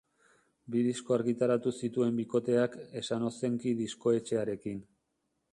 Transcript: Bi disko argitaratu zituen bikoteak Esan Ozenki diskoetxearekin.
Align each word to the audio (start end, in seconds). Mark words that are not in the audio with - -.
Bi 0.75 0.79
disko 0.87 1.15
argitaratu 1.17 1.73
zituen 1.87 2.17
bikoteak 2.21 2.79
Esan 3.03 3.29
Ozenki 3.31 3.77
diskoetxearekin. 3.83 4.85